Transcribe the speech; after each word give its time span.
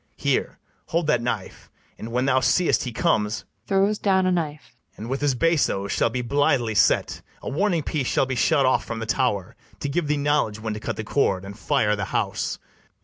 Here, 0.17 0.57
hold 0.87 1.05
that 1.05 1.21
knife; 1.21 1.69
and, 1.95 2.11
when 2.11 2.25
thou 2.25 2.39
seest 2.39 2.85
he 2.85 2.91
comes, 2.91 3.45
[Throws 3.67 3.99
down 3.99 4.25
a 4.25 4.31
knife.] 4.31 4.73
And 4.97 5.09
with 5.11 5.21
his 5.21 5.35
bassoes 5.35 5.91
shall 5.91 6.09
be 6.09 6.23
blithely 6.23 6.73
set, 6.73 7.21
A 7.43 7.49
warning 7.51 7.83
piece 7.83 8.07
shall 8.07 8.25
be 8.25 8.33
shot 8.33 8.65
off 8.65 8.83
from 8.83 8.97
the 8.97 9.05
tower, 9.05 9.55
To 9.79 9.89
give 9.89 10.07
thee 10.07 10.17
knowledge 10.17 10.59
when 10.59 10.73
to 10.73 10.79
cut 10.79 10.95
the 10.95 11.03
cord, 11.03 11.45
And 11.45 11.55
fire 11.55 11.95
the 11.95 12.05
house. 12.05 12.57